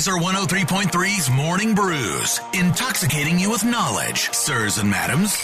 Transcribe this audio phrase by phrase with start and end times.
[0.00, 5.36] Lazer 103.3's Morning Brews, intoxicating you with knowledge, sirs and madams.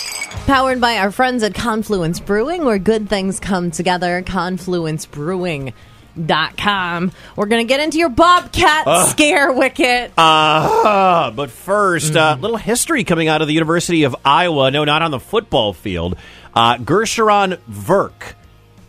[0.46, 4.22] Powered by our friends at Confluence Brewing, where good things come together.
[4.22, 7.12] ConfluenceBrewing.com.
[7.36, 10.12] We're going to get into your Bobcat scare wicket.
[10.16, 14.70] Uh, but first, a little history coming out of the University of Iowa.
[14.70, 16.16] No, not on the football field.
[16.54, 18.32] Uh, Gersharon Virk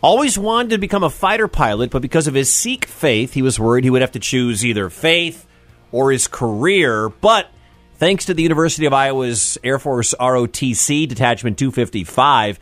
[0.00, 3.60] always wanted to become a fighter pilot, but because of his Sikh faith, he was
[3.60, 5.44] worried he would have to choose either faith
[5.92, 7.08] or his career.
[7.08, 7.48] But
[7.94, 12.58] thanks to the University of Iowa's Air Force ROTC Detachment 255,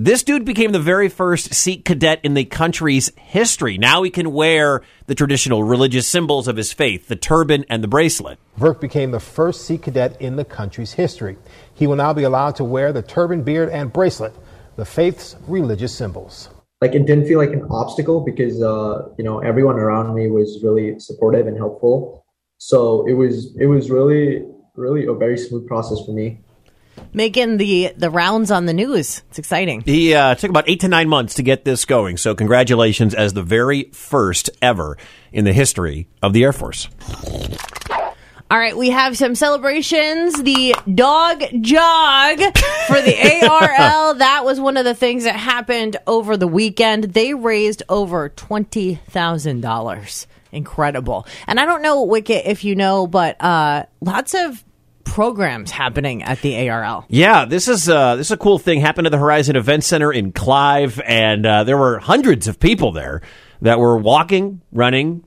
[0.00, 3.78] this dude became the very first Sikh cadet in the country's history.
[3.78, 7.88] Now he can wear the traditional religious symbols of his faith, the turban and the
[7.88, 8.38] bracelet.
[8.56, 11.36] Virk became the first Sikh cadet in the country's history.
[11.74, 14.34] He will now be allowed to wear the turban, beard, and bracelet,
[14.76, 16.48] the faith's religious symbols.
[16.80, 20.60] Like it didn't feel like an obstacle because uh, you know everyone around me was
[20.62, 22.24] really supportive and helpful
[22.58, 24.44] so it was it was really
[24.76, 26.40] really a very smooth process for me
[27.12, 29.22] Making the, the rounds on the news.
[29.28, 29.82] It's exciting.
[29.82, 32.16] He uh, took about eight to nine months to get this going.
[32.16, 34.98] So, congratulations as the very first ever
[35.32, 36.88] in the history of the Air Force.
[38.50, 40.42] All right, we have some celebrations.
[40.42, 42.38] The dog jog
[42.86, 44.14] for the ARL.
[44.14, 47.04] that was one of the things that happened over the weekend.
[47.04, 50.26] They raised over $20,000.
[50.50, 51.26] Incredible.
[51.46, 54.64] And I don't know, Wicket, if you know, but uh, lots of
[55.04, 57.04] programs happening at the ARL.
[57.10, 58.80] Yeah, this is uh, this is a cool thing.
[58.80, 62.92] Happened at the Horizon Event Center in Clive, and uh, there were hundreds of people
[62.92, 63.20] there
[63.60, 65.22] that were walking, running,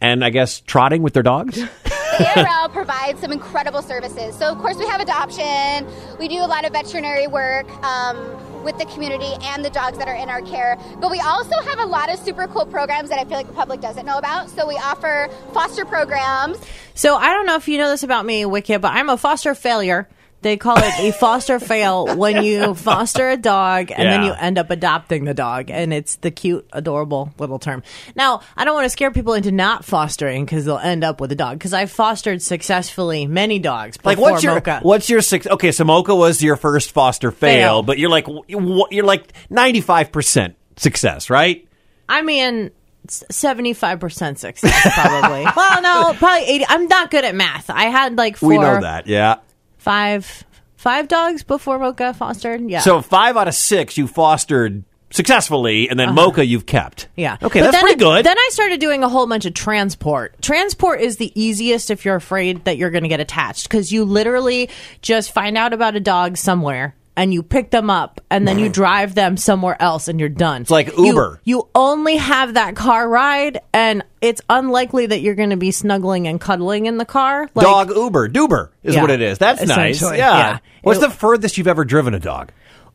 [0.00, 1.60] and I guess trotting with their dogs.
[2.24, 4.36] ARL provides some incredible services.
[4.36, 5.86] So, of course, we have adoption.
[6.18, 8.16] We do a lot of veterinary work um,
[8.64, 10.78] with the community and the dogs that are in our care.
[11.00, 13.54] But we also have a lot of super cool programs that I feel like the
[13.54, 14.50] public doesn't know about.
[14.50, 16.58] So, we offer foster programs.
[16.94, 19.54] So I don't know if you know this about me, Wicket, but I'm a foster
[19.54, 20.06] failure.
[20.42, 24.58] They call it a foster fail when you foster a dog and then you end
[24.58, 27.82] up adopting the dog, and it's the cute, adorable little term.
[28.16, 31.30] Now, I don't want to scare people into not fostering because they'll end up with
[31.32, 31.58] a dog.
[31.58, 33.98] Because I've fostered successfully many dogs.
[34.02, 34.80] like, what's your Mocha.
[34.82, 35.46] what's your six?
[35.46, 37.82] Okay, so Mocha was your first foster fail, Fail.
[37.82, 41.66] but you're like you're like ninety five percent success, right?
[42.08, 42.70] I mean.
[43.08, 45.44] Seventy-five percent success, probably.
[45.56, 46.66] well, no, probably eighty.
[46.68, 47.70] I'm not good at math.
[47.70, 49.36] I had like four, We know that, yeah.
[49.80, 50.44] Five,
[50.76, 52.68] five dogs before Mocha fostered.
[52.68, 52.80] Yeah.
[52.80, 57.02] So five out of six you fostered successfully, and then Mocha you've kept.
[57.04, 57.12] Uh-huh.
[57.16, 57.36] Yeah.
[57.42, 58.26] Okay, But that's pretty I- good.
[58.26, 60.40] Then I started doing a whole bunch of transport.
[60.40, 64.04] Transport is the easiest if you're afraid that you're going to get attached because you
[64.04, 64.70] literally
[65.02, 68.70] just find out about a dog somewhere and you pick them up and then you
[68.70, 70.62] drive them somewhere else and you're done.
[70.62, 71.42] It's like Uber.
[71.44, 76.26] You, only have that car ride and it's unlikely that you're going to be snuggling
[76.26, 77.46] and cuddling in the car.
[77.54, 79.36] Like, dog Uber, Duber is Yeah, what it is.
[79.36, 79.96] That's nice.
[79.96, 80.38] essentially, Yeah.
[80.38, 80.58] yeah.
[80.80, 82.52] What's It- the furthest you've ever driven a dog?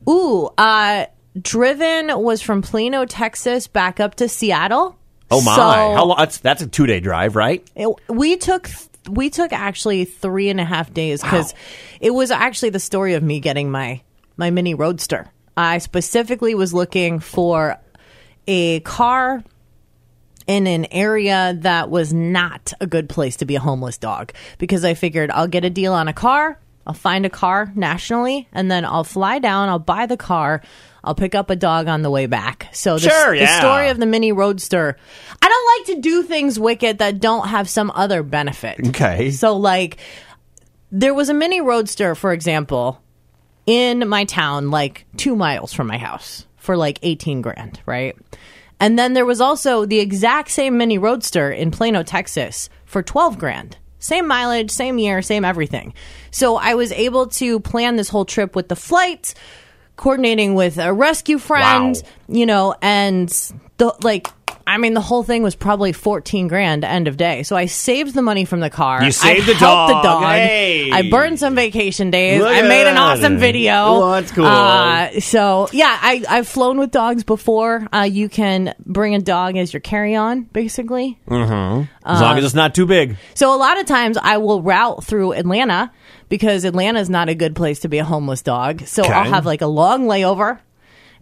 [0.09, 1.05] Ooh, uh,
[1.39, 4.97] driven was from Plano, Texas back up to Seattle.
[5.29, 5.55] Oh my!
[5.55, 6.17] So- How long?
[6.17, 7.63] That's that's a two day drive, right?
[7.75, 8.69] It, we took
[9.07, 11.53] we took actually three and a half days because
[12.01, 14.01] it was actually the story of me getting my
[14.37, 15.31] my mini roadster.
[15.57, 17.77] I specifically was looking for
[18.47, 19.43] a car
[20.47, 24.85] in an area that was not a good place to be a homeless dog because
[24.85, 28.69] I figured I'll get a deal on a car, I'll find a car nationally, and
[28.69, 30.61] then I'll fly down, I'll buy the car,
[31.03, 32.67] I'll pick up a dog on the way back.
[32.73, 34.97] So the, Sure, the story of the mini roadster.
[35.41, 38.87] I don't like to do things Wicket that don't have some other benefit.
[38.87, 39.31] Okay.
[39.31, 39.97] So like
[40.91, 43.01] there was a mini roadster, for example,
[43.65, 48.15] in my town, like two miles from my house for like 18 grand, right?
[48.79, 53.37] And then there was also the exact same mini roadster in Plano, Texas for 12
[53.39, 53.77] grand.
[53.99, 55.93] Same mileage, same year, same everything.
[56.29, 59.33] So I was able to plan this whole trip with the flight,
[59.95, 62.09] coordinating with a rescue friend, Wow.
[62.27, 63.29] you know, and
[63.77, 64.27] the like
[64.67, 67.43] I mean the whole thing was probably 14 grand end of day.
[67.43, 69.03] So I saved the money from the car.
[69.03, 69.89] You saved I the dog.
[69.89, 70.23] the dog.
[70.23, 70.91] Hey.
[70.91, 72.41] I burned some vacation days.
[72.41, 73.17] Look I made an that.
[73.19, 74.09] awesome video.
[74.11, 74.45] That's cool.
[74.45, 77.87] Uh, so yeah, I I've flown with dogs before.
[77.93, 81.19] Uh, you can bring a dog as your carry on, basically.
[81.27, 81.85] As Uh,
[82.21, 83.17] long as it's not too big.
[83.35, 85.91] So a lot of times I will route through Atlanta
[86.29, 88.81] because Atlanta is not a good place to be a homeless dog.
[88.87, 89.13] So Okay.
[89.13, 90.59] I'll have like a long layover.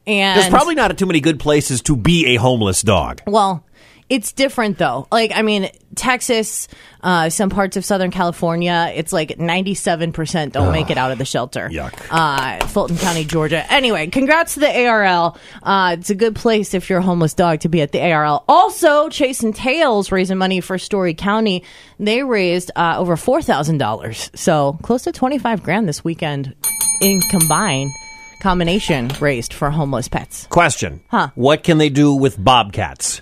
[0.05, 3.21] And There's probably not too many good places to be a homeless dog.
[3.25, 3.63] well,
[4.09, 5.07] It's different though.
[5.11, 6.67] Like, I mean, Texas,
[7.01, 11.25] uh, some parts of Southern California, it's like 97% don't make it out of the
[11.25, 11.69] shelter.
[11.71, 11.93] Yuck.
[12.11, 13.63] Uh, Fulton County, Georgia.
[13.71, 15.37] Anyway, congrats to the ARL.
[15.63, 18.43] Uh, it's a good place if you're a homeless dog to be at the ARL.
[18.47, 21.63] Also, Chase and Tails raising money for Story County.
[21.99, 24.37] They raised uh, over $4,000.
[24.37, 26.53] So close to 25 grand this weekend
[27.01, 27.91] in combined
[28.43, 30.45] combination raised for homeless pets.
[30.47, 31.01] Question.
[31.07, 31.29] Huh.
[31.33, 33.21] What can they do with bobcats?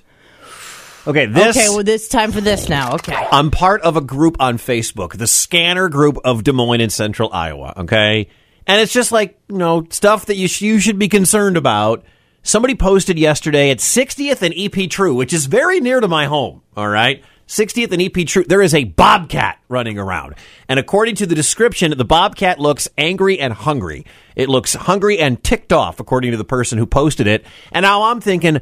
[1.08, 1.56] Okay, this.
[1.56, 2.96] Okay, well, it's time for this now.
[2.96, 3.14] Okay.
[3.14, 7.32] I'm part of a group on Facebook, the Scanner Group of Des Moines and Central
[7.32, 7.74] Iowa.
[7.78, 8.28] Okay,
[8.68, 12.04] and it's just like you know stuff that you sh- you should be concerned about.
[12.44, 16.64] Somebody posted yesterday at 60th and EP True, which is very near to my home.
[16.76, 17.24] All right.
[17.52, 20.36] 60th and EP True, there is a bobcat running around.
[20.70, 24.06] And according to the description, the bobcat looks angry and hungry.
[24.38, 27.46] It looks hungry and ticked off, according to the person who posted it.
[27.74, 28.62] And now I'm thinking,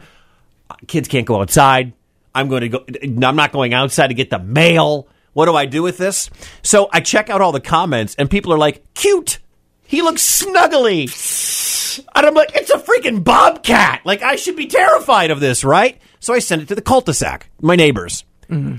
[0.87, 1.93] kids can't go outside.
[2.33, 2.85] I'm going to go.
[3.27, 5.07] I'm not going outside to get the mail.
[5.33, 6.31] What do I do with this?
[6.63, 9.37] So I check out all the comments, and people are like, "Cute.
[9.83, 14.01] He looks snuggly." And I'm like, "It's a freaking bobcat.
[14.03, 17.49] Like I should be terrified of this, right?" So I send it to the cul-de-sac,
[17.61, 18.25] my neighbors.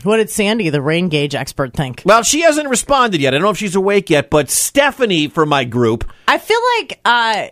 [0.02, 2.02] What did Sandy, the rain gauge expert, think?
[2.04, 3.34] Well, she hasn't responded yet.
[3.34, 7.00] I don't know if she's awake yet, but Stephanie from my group, I feel like
[7.04, 7.48] uh,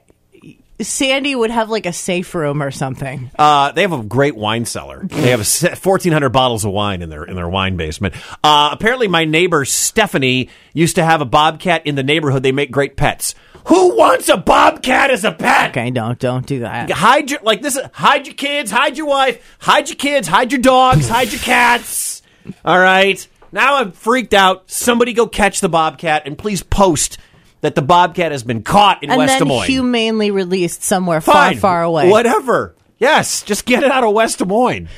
[0.81, 3.31] Sandy would have like a safe room or something.
[3.39, 5.05] Uh, they have a great wine cellar.
[5.05, 8.15] They have fourteen hundred bottles of wine in their in their wine basement.
[8.43, 12.43] Uh, apparently, my neighbor Stephanie used to have a bobcat in the neighborhood.
[12.43, 13.35] They make great pets.
[13.69, 15.71] Who wants a bobcat as a pet?
[15.71, 16.91] Okay, don't don't do that.
[16.91, 17.79] Hide your like this.
[17.93, 18.71] Hide your kids.
[18.71, 19.57] Hide your wife.
[19.61, 20.27] Hide your kids.
[20.27, 21.07] Hide your dogs.
[21.11, 22.23] hide your cats.
[22.65, 23.27] All right.
[23.53, 24.71] Now I'm freaked out.
[24.71, 27.19] Somebody go catch the bobcat and please post
[27.61, 29.67] that the bobcat has been caught in And West Des Moines.
[29.67, 31.55] humanely released somewhere Fine.
[31.55, 32.09] far, far away.
[32.09, 32.75] Whatever.
[32.99, 34.89] Yes, just get it out of West Des Moines.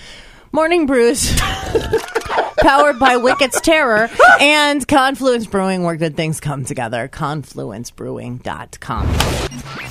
[0.52, 1.36] Morning Brews.
[2.60, 4.08] Powered by Wicket's Terror
[4.40, 7.08] and Confluence Brewing, where good things come together.
[7.08, 9.06] Confluencebrewing.com.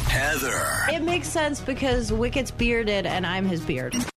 [0.10, 0.96] Heather.
[0.96, 3.96] It makes sense because Wicket's bearded and I'm his beard.